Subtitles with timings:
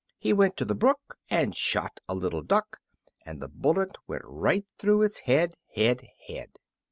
[0.17, 2.79] He went to the brook and shot a little duck,
[3.23, 6.53] And the bullet went right through its head, head, head.